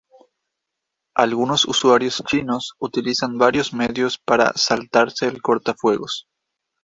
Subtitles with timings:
[1.13, 6.25] Algunos usuarios chinos utilizan varios medios para "saltarse" el cortafuegos.